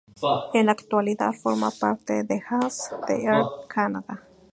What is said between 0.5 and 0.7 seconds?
En